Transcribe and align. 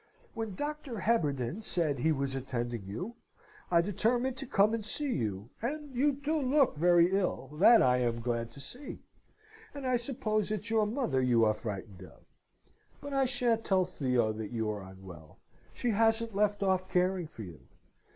When 0.33 0.55
Doctor 0.55 0.97
Heberden 0.97 1.61
said 1.61 1.99
he 1.99 2.11
was 2.11 2.33
attending 2.33 2.85
you, 2.87 3.17
I 3.69 3.81
determined 3.81 4.35
to 4.37 4.47
come 4.47 4.73
and 4.73 4.83
see 4.83 5.13
you, 5.13 5.51
and 5.61 5.93
you 5.93 6.13
do 6.13 6.41
look 6.41 6.75
very 6.75 7.11
ill, 7.11 7.49
that 7.59 7.83
I 7.83 7.99
am 7.99 8.19
glad 8.19 8.49
to 8.53 8.59
see; 8.59 9.03
and 9.75 9.85
I 9.85 9.97
suppose 9.97 10.49
it's 10.49 10.71
your 10.71 10.87
mother 10.87 11.21
you 11.21 11.45
are 11.45 11.53
frightened 11.53 12.01
of. 12.01 12.25
But 12.99 13.13
I 13.13 13.25
shan't 13.25 13.63
tell 13.63 13.85
Theo 13.85 14.33
that 14.33 14.49
you 14.49 14.71
are 14.71 14.81
unwell. 14.81 15.37
She 15.71 15.91
hasn't 15.91 16.33
left 16.33 16.63
off 16.63 16.89
caring 16.89 17.27
for 17.27 17.43
you. 17.43 17.67